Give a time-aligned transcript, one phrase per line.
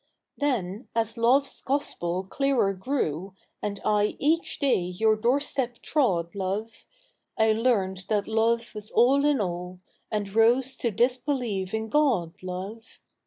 [0.35, 3.35] Then, as lo^ e's gospel clearer grew.
[3.61, 6.85] And I each day your doorstep trod, loi'e,
[7.37, 9.79] I learned that laie was all in all.
[10.09, 12.97] And rose to disbelieve in Cod, loz'e.